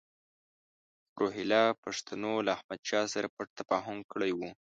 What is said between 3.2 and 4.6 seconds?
پټ تفاهم کړی وو.